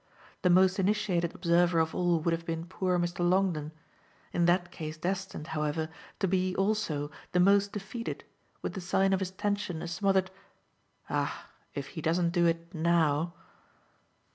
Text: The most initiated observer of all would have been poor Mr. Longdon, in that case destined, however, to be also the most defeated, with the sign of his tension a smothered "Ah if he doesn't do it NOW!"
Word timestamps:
The 0.41 0.49
most 0.49 0.79
initiated 0.79 1.35
observer 1.35 1.77
of 1.79 1.93
all 1.93 2.19
would 2.21 2.31
have 2.31 2.43
been 2.43 2.65
poor 2.65 2.97
Mr. 2.97 3.19
Longdon, 3.19 3.71
in 4.33 4.45
that 4.45 4.71
case 4.71 4.97
destined, 4.97 5.45
however, 5.53 5.89
to 6.19 6.27
be 6.27 6.55
also 6.55 7.11
the 7.33 7.39
most 7.39 7.71
defeated, 7.71 8.23
with 8.63 8.73
the 8.73 8.81
sign 8.81 9.13
of 9.13 9.19
his 9.19 9.29
tension 9.29 9.83
a 9.83 9.87
smothered 9.87 10.31
"Ah 11.07 11.47
if 11.75 11.89
he 11.89 12.01
doesn't 12.01 12.31
do 12.31 12.47
it 12.47 12.73
NOW!" 12.73 13.33